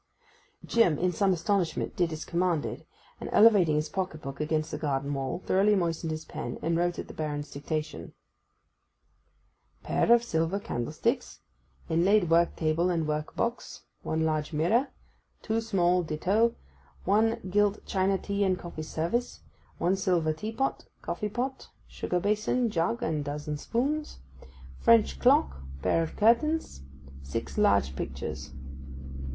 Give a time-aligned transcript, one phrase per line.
[0.65, 2.87] Jim in some astonishment did as commanded,
[3.19, 6.97] and elevating his pocket book against the garden wall, thoroughly moistened his pencil, and wrote
[6.97, 8.13] at the Baron's dictation:
[9.83, 11.41] 'Pair of silver candlesticks:
[11.87, 14.87] inlaid work table and work box: one large mirror:
[15.43, 16.55] two small ditto:
[17.05, 19.41] one gilt china tea and coffee service:
[19.77, 24.17] one silver tea pot, coffee pot, sugar basin, jug, and dozen spoons:
[24.79, 26.81] French clock: pair of curtains:
[27.21, 28.51] six large pictures.